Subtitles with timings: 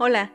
[0.00, 0.30] Hola,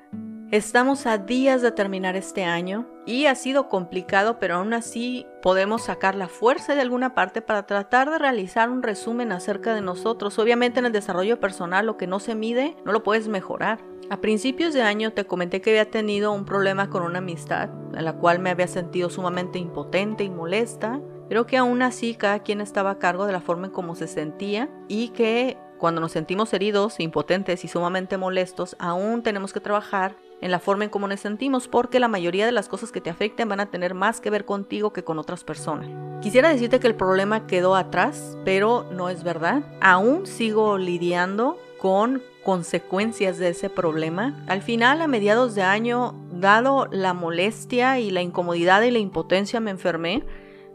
[0.51, 5.83] estamos a días de terminar este año y ha sido complicado, pero aún así podemos
[5.83, 10.37] sacar la fuerza de alguna parte para tratar de realizar un resumen acerca de nosotros.
[10.37, 13.79] Obviamente en el desarrollo personal lo que no se mide no lo puedes mejorar.
[14.09, 18.03] A principios de año te comenté que había tenido un problema con una amistad, en
[18.03, 20.99] la cual me había sentido sumamente impotente y molesta,
[21.29, 24.07] pero que aún así cada quien estaba a cargo de la forma en cómo se
[24.07, 30.15] sentía y que cuando nos sentimos heridos, impotentes y sumamente molestos, aún tenemos que trabajar
[30.39, 33.09] en la forma en cómo nos sentimos porque la mayoría de las cosas que te
[33.09, 35.89] afecten van a tener más que ver contigo que con otras personas.
[36.21, 39.61] Quisiera decirte que el problema quedó atrás, pero no es verdad.
[39.81, 44.41] Aún sigo lidiando con consecuencias de ese problema.
[44.47, 49.59] Al final, a mediados de año, dado la molestia y la incomodidad y la impotencia,
[49.59, 50.23] me enfermé.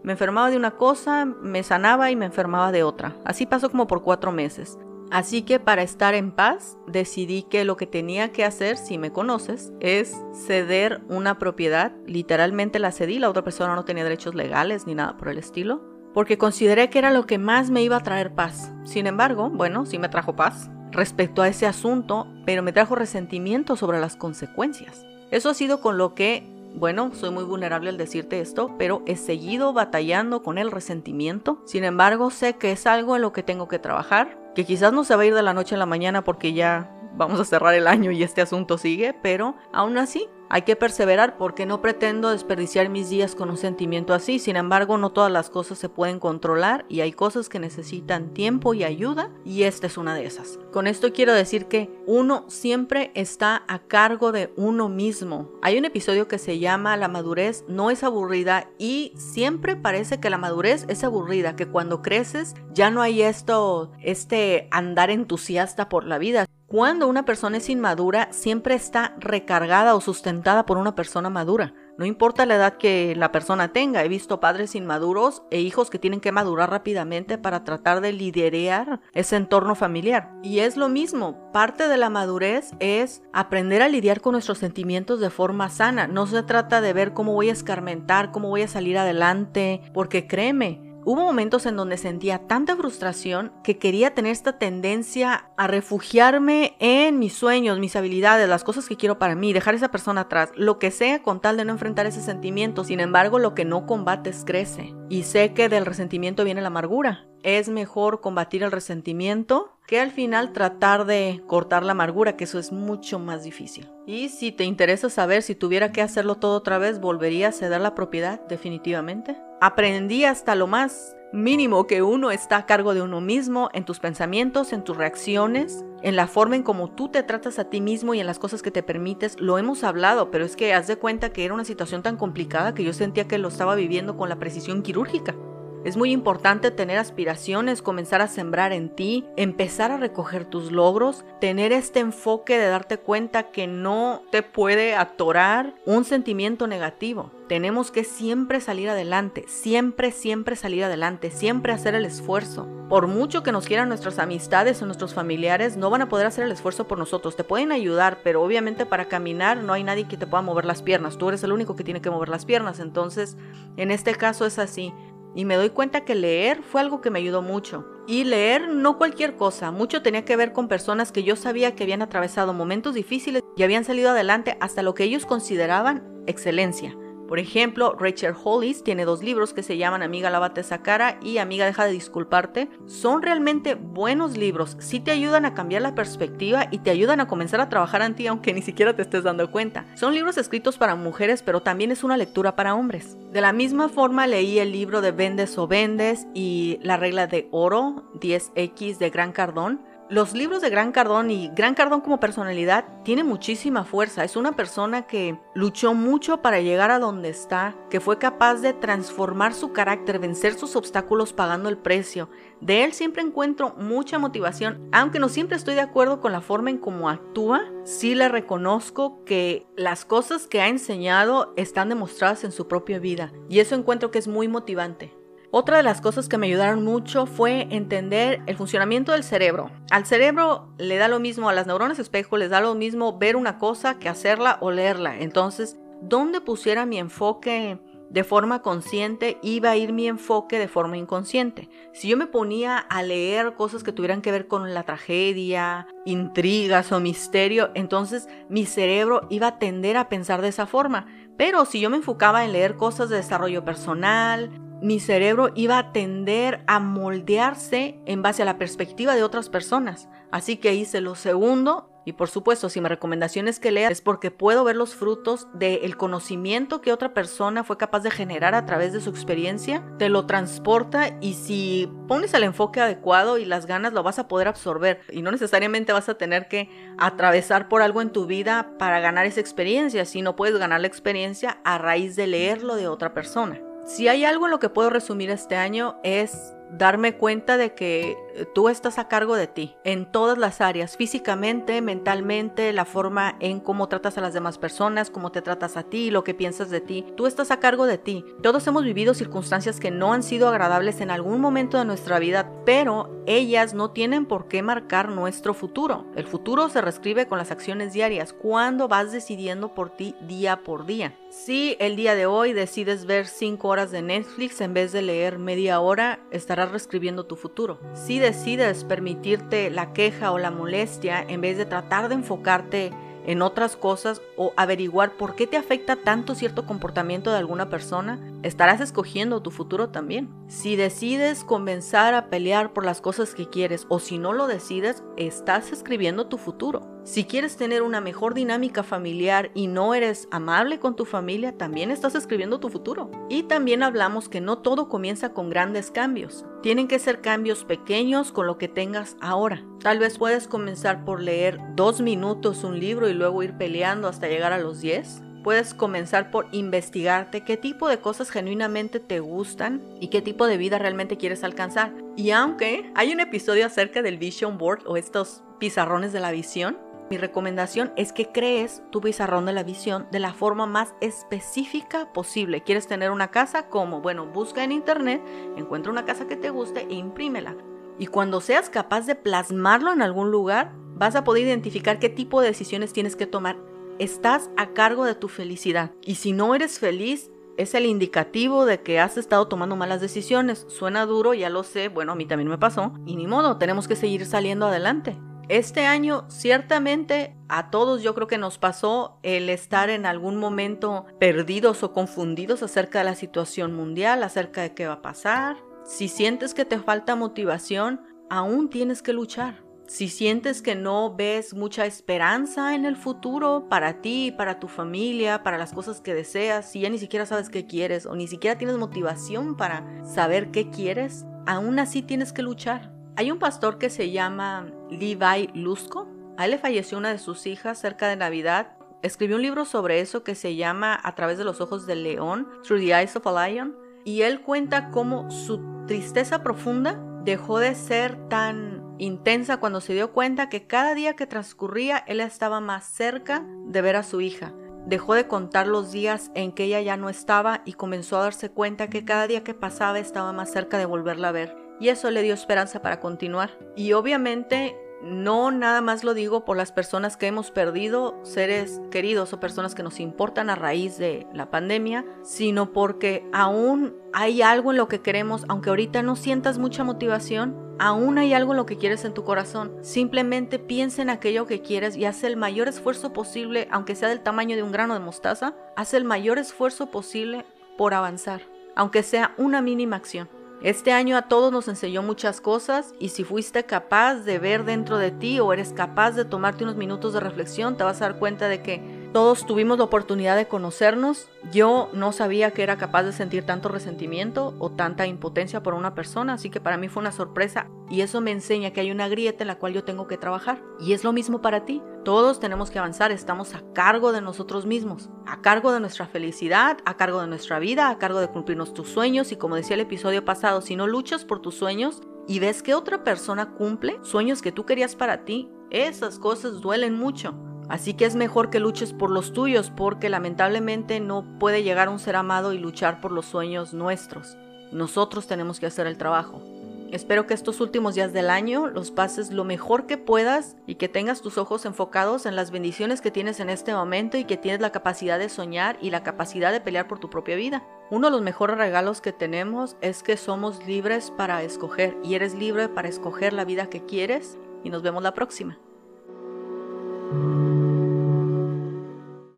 [0.02, 3.16] Me enfermaba de una cosa, me sanaba y me enfermaba de otra.
[3.24, 4.78] Así pasó como por cuatro meses.
[5.10, 9.10] Así que para estar en paz decidí que lo que tenía que hacer, si me
[9.10, 11.92] conoces, es ceder una propiedad.
[12.06, 15.82] Literalmente la cedí, la otra persona no tenía derechos legales ni nada por el estilo,
[16.12, 18.70] porque consideré que era lo que más me iba a traer paz.
[18.84, 23.76] Sin embargo, bueno, sí me trajo paz respecto a ese asunto, pero me trajo resentimiento
[23.76, 25.06] sobre las consecuencias.
[25.30, 29.16] Eso ha sido con lo que bueno, soy muy vulnerable al decirte esto, pero he
[29.16, 31.60] seguido batallando con el resentimiento.
[31.64, 35.04] Sin embargo, sé que es algo en lo que tengo que trabajar que quizás no
[35.04, 37.74] se va a ir de la noche a la mañana porque ya vamos a cerrar
[37.74, 42.30] el año y este asunto sigue, pero aún así hay que perseverar porque no pretendo
[42.30, 44.38] desperdiciar mis días con un sentimiento así.
[44.38, 48.72] Sin embargo, no todas las cosas se pueden controlar y hay cosas que necesitan tiempo
[48.72, 50.58] y ayuda y esta es una de esas.
[50.72, 55.52] Con esto quiero decir que uno siempre está a cargo de uno mismo.
[55.60, 60.30] Hay un episodio que se llama La madurez no es aburrida y siempre parece que
[60.30, 66.04] la madurez es aburrida, que cuando creces ya no hay esto, este andar entusiasta por
[66.04, 66.46] la vida.
[66.68, 71.72] Cuando una persona es inmadura, siempre está recargada o sustentada por una persona madura.
[71.96, 75.98] No importa la edad que la persona tenga, he visto padres inmaduros e hijos que
[75.98, 80.30] tienen que madurar rápidamente para tratar de liderar ese entorno familiar.
[80.42, 85.20] Y es lo mismo, parte de la madurez es aprender a lidiar con nuestros sentimientos
[85.20, 86.06] de forma sana.
[86.06, 90.26] No se trata de ver cómo voy a escarmentar, cómo voy a salir adelante, porque
[90.26, 96.76] créeme, Hubo momentos en donde sentía tanta frustración que quería tener esta tendencia a refugiarme
[96.80, 100.20] en mis sueños, mis habilidades, las cosas que quiero para mí, dejar a esa persona
[100.20, 102.84] atrás, lo que sea con tal de no enfrentar ese sentimiento.
[102.84, 104.94] Sin embargo, lo que no combates crece.
[105.08, 107.24] Y sé que del resentimiento viene la amargura.
[107.42, 112.58] Es mejor combatir el resentimiento que al final tratar de cortar la amargura, que eso
[112.58, 113.88] es mucho más difícil.
[114.06, 117.80] Y si te interesa saber si tuviera que hacerlo todo otra vez, ¿volvería a ceder
[117.80, 119.47] la propiedad definitivamente?
[119.60, 123.98] Aprendí hasta lo más mínimo que uno está a cargo de uno mismo, en tus
[123.98, 128.14] pensamientos, en tus reacciones, en la forma en cómo tú te tratas a ti mismo
[128.14, 129.34] y en las cosas que te permites.
[129.40, 132.72] Lo hemos hablado, pero es que haz de cuenta que era una situación tan complicada
[132.72, 135.34] que yo sentía que lo estaba viviendo con la precisión quirúrgica.
[135.84, 141.24] Es muy importante tener aspiraciones, comenzar a sembrar en ti, empezar a recoger tus logros,
[141.40, 147.30] tener este enfoque de darte cuenta que no te puede atorar un sentimiento negativo.
[147.48, 152.68] Tenemos que siempre salir adelante, siempre, siempre salir adelante, siempre hacer el esfuerzo.
[152.88, 156.44] Por mucho que nos quieran nuestras amistades o nuestros familiares, no van a poder hacer
[156.44, 157.36] el esfuerzo por nosotros.
[157.36, 160.82] Te pueden ayudar, pero obviamente para caminar no hay nadie que te pueda mover las
[160.82, 161.16] piernas.
[161.16, 162.80] Tú eres el único que tiene que mover las piernas.
[162.80, 163.36] Entonces,
[163.76, 164.92] en este caso es así.
[165.38, 167.86] Y me doy cuenta que leer fue algo que me ayudó mucho.
[168.08, 171.84] Y leer no cualquier cosa, mucho tenía que ver con personas que yo sabía que
[171.84, 176.96] habían atravesado momentos difíciles y habían salido adelante hasta lo que ellos consideraban excelencia.
[177.28, 181.36] Por ejemplo, Rachel Hollis tiene dos libros que se llaman Amiga lávate esa cara y
[181.36, 182.70] Amiga deja de disculparte.
[182.86, 187.28] Son realmente buenos libros, sí te ayudan a cambiar la perspectiva y te ayudan a
[187.28, 189.84] comenzar a trabajar en ti aunque ni siquiera te estés dando cuenta.
[189.94, 193.18] Son libros escritos para mujeres, pero también es una lectura para hombres.
[193.30, 197.46] De la misma forma leí el libro de Vendes o Vendes y La regla de
[197.50, 199.80] oro 10X de Gran Cardón
[200.10, 204.24] los libros de Gran Cardón y Gran Cardón como personalidad tiene muchísima fuerza.
[204.24, 208.72] Es una persona que luchó mucho para llegar a donde está, que fue capaz de
[208.72, 212.30] transformar su carácter, vencer sus obstáculos pagando el precio.
[212.60, 216.70] De él siempre encuentro mucha motivación, aunque no siempre estoy de acuerdo con la forma
[216.70, 222.52] en cómo actúa, sí le reconozco que las cosas que ha enseñado están demostradas en
[222.52, 225.17] su propia vida y eso encuentro que es muy motivante.
[225.50, 229.70] Otra de las cosas que me ayudaron mucho fue entender el funcionamiento del cerebro.
[229.90, 233.34] Al cerebro le da lo mismo, a las neuronas espejo les da lo mismo ver
[233.34, 235.18] una cosa que hacerla o leerla.
[235.18, 237.78] Entonces, ¿dónde pusiera mi enfoque
[238.10, 241.68] de forma consciente, iba a ir mi enfoque de forma inconsciente.
[241.92, 246.90] Si yo me ponía a leer cosas que tuvieran que ver con la tragedia, intrigas
[246.92, 251.06] o misterio, entonces mi cerebro iba a tender a pensar de esa forma.
[251.36, 255.92] Pero si yo me enfocaba en leer cosas de desarrollo personal, mi cerebro iba a
[255.92, 260.08] tender a moldearse en base a la perspectiva de otras personas.
[260.30, 264.00] Así que hice lo segundo y por supuesto, si mi recomendación es que leas, es
[264.00, 268.64] porque puedo ver los frutos del conocimiento que otra persona fue capaz de generar a
[268.64, 273.66] través de su experiencia, te lo transporta y si pones el enfoque adecuado y las
[273.66, 275.02] ganas, lo vas a poder absorber.
[275.10, 279.26] Y no necesariamente vas a tener que atravesar por algo en tu vida para ganar
[279.26, 283.60] esa experiencia, sino puedes ganar la experiencia a raíz de leerlo de otra persona.
[283.88, 288.18] Si hay algo en lo que puedo resumir este año es darme cuenta de que
[288.54, 293.60] tú estás a cargo de ti en todas las áreas, físicamente, mentalmente, la forma en
[293.60, 296.80] cómo tratas a las demás personas, cómo te tratas a ti, lo que piensas de
[296.80, 297.06] ti.
[297.16, 298.24] Tú estás a cargo de ti.
[298.42, 302.52] Todos hemos vivido circunstancias que no han sido agradables en algún momento de nuestra vida,
[302.64, 306.06] pero ellas no tienen por qué marcar nuestro futuro.
[306.16, 310.86] El futuro se reescribe con las acciones diarias, cuando vas decidiendo por ti día por
[310.86, 311.14] día.
[311.30, 315.38] Si el día de hoy decides ver 5 horas de Netflix en vez de leer
[315.38, 317.78] media hora, estarás reescribiendo tu futuro.
[317.92, 322.90] Si decides permitirte la queja o la molestia en vez de tratar de enfocarte
[323.24, 328.20] en otras cosas o averiguar por qué te afecta tanto cierto comportamiento de alguna persona,
[328.42, 330.28] estarás escogiendo tu futuro también.
[330.46, 335.02] Si decides comenzar a pelear por las cosas que quieres o si no lo decides,
[335.16, 336.97] estás escribiendo tu futuro.
[337.08, 341.90] Si quieres tener una mejor dinámica familiar y no eres amable con tu familia, también
[341.90, 343.10] estás escribiendo tu futuro.
[343.30, 346.44] Y también hablamos que no todo comienza con grandes cambios.
[346.62, 349.64] Tienen que ser cambios pequeños con lo que tengas ahora.
[349.80, 354.28] Tal vez puedes comenzar por leer dos minutos un libro y luego ir peleando hasta
[354.28, 355.22] llegar a los 10.
[355.42, 360.58] Puedes comenzar por investigarte qué tipo de cosas genuinamente te gustan y qué tipo de
[360.58, 361.94] vida realmente quieres alcanzar.
[362.16, 366.76] Y aunque hay un episodio acerca del Vision Board o estos pizarrones de la visión,
[367.10, 372.12] mi recomendación es que crees tu pizarrón de la visión de la forma más específica
[372.12, 372.62] posible.
[372.62, 373.68] ¿Quieres tener una casa?
[373.68, 375.22] como Bueno, busca en internet,
[375.56, 377.56] encuentra una casa que te guste e imprímela.
[377.98, 382.40] Y cuando seas capaz de plasmarlo en algún lugar, vas a poder identificar qué tipo
[382.40, 383.56] de decisiones tienes que tomar.
[383.98, 385.92] Estás a cargo de tu felicidad.
[386.02, 390.66] Y si no eres feliz, es el indicativo de que has estado tomando malas decisiones.
[390.68, 392.92] Suena duro, ya lo sé, bueno, a mí también me pasó.
[393.04, 395.18] Y ni modo, tenemos que seguir saliendo adelante.
[395.48, 401.06] Este año ciertamente a todos yo creo que nos pasó el estar en algún momento
[401.18, 405.56] perdidos o confundidos acerca de la situación mundial, acerca de qué va a pasar.
[405.86, 409.64] Si sientes que te falta motivación, aún tienes que luchar.
[409.86, 415.42] Si sientes que no ves mucha esperanza en el futuro para ti, para tu familia,
[415.42, 418.58] para las cosas que deseas, si ya ni siquiera sabes qué quieres o ni siquiera
[418.58, 422.97] tienes motivación para saber qué quieres, aún así tienes que luchar.
[423.18, 426.06] Hay un pastor que se llama Levi Lusco.
[426.36, 428.76] A él le falleció una de sus hijas cerca de Navidad.
[429.02, 432.46] Escribió un libro sobre eso que se llama A través de los ojos del león,
[432.62, 433.76] Through the Eyes of a Lion.
[434.04, 440.12] Y él cuenta cómo su tristeza profunda dejó de ser tan intensa cuando se dio
[440.12, 444.54] cuenta que cada día que transcurría él estaba más cerca de ver a su hija.
[444.86, 448.52] Dejó de contar los días en que ella ya no estaba y comenzó a darse
[448.52, 452.10] cuenta que cada día que pasaba estaba más cerca de volverla a ver y eso
[452.10, 453.50] le dio esperanza para continuar.
[453.76, 459.32] Y obviamente no nada más lo digo por las personas que hemos perdido seres queridos
[459.32, 464.72] o personas que nos importan a raíz de la pandemia, sino porque aún hay algo
[464.72, 468.66] en lo que queremos, aunque ahorita no sientas mucha motivación, aún hay algo en lo
[468.66, 469.76] que quieres en tu corazón.
[469.82, 474.20] Simplemente piensa en aquello que quieres y haz el mayor esfuerzo posible, aunque sea del
[474.20, 477.44] tamaño de un grano de mostaza, haz el mayor esfuerzo posible
[477.76, 478.42] por avanzar,
[478.74, 480.28] aunque sea una mínima acción.
[480.60, 484.98] Este año a todos nos enseñó muchas cosas y si fuiste capaz de ver dentro
[484.98, 488.18] de ti o eres capaz de tomarte unos minutos de reflexión, te vas a dar
[488.18, 491.28] cuenta de que todos tuvimos la oportunidad de conocernos.
[491.50, 495.94] Yo no sabía que era capaz de sentir tanto resentimiento o tanta impotencia por una
[495.94, 499.08] persona, así que para mí fue una sorpresa y eso me enseña que hay una
[499.08, 500.62] grieta en la cual yo tengo que trabajar.
[500.78, 501.82] Y es lo mismo para ti.
[502.04, 506.78] Todos tenemos que avanzar, estamos a cargo de nosotros mismos, a cargo de nuestra felicidad,
[506.84, 509.80] a cargo de nuestra vida, a cargo de cumplirnos tus sueños y como decía el
[509.80, 514.42] episodio pasado, si no luchas por tus sueños y ves que otra persona cumple sueños
[514.42, 517.47] que tú querías para ti, esas cosas duelen mucho.
[517.68, 521.98] Así que es mejor que luches por los tuyos porque lamentablemente no puede llegar un
[521.98, 524.36] ser amado y luchar por los sueños nuestros.
[524.72, 526.42] Nosotros tenemos que hacer el trabajo.
[526.90, 530.88] Espero que estos últimos días del año los pases lo mejor que puedas y que
[530.88, 534.62] tengas tus ojos enfocados en las bendiciones que tienes en este momento y que tienes
[534.62, 537.62] la capacidad de soñar y la capacidad de pelear por tu propia vida.
[537.90, 542.34] Uno de los mejores regalos que tenemos es que somos libres para escoger y eres
[542.34, 545.58] libre para escoger la vida que quieres y nos vemos la próxima.